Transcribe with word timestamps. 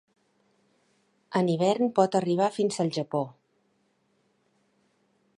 En 1.39 1.51
hivern 1.55 1.91
pot 1.99 2.17
arribar 2.19 2.47
fins 2.55 2.79
al 2.85 2.89
Japó. 2.95 3.21